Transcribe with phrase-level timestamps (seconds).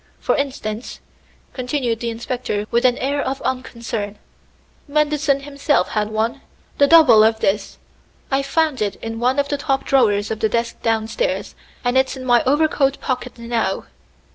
[0.19, 0.99] For instance,"
[1.53, 4.17] continued the inspector with an air of unconcern,
[4.87, 6.41] "Manderson himself had one,
[6.79, 7.77] the double of this.
[8.31, 11.53] I found it in one of the top drawers of the desk downstairs,
[11.83, 13.85] and it's in my overcoat pocket now."